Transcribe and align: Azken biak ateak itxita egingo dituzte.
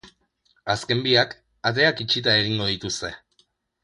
Azken 0.75 1.03
biak 1.07 1.35
ateak 1.71 2.01
itxita 2.05 2.33
egingo 2.45 2.71
dituzte. 2.71 3.13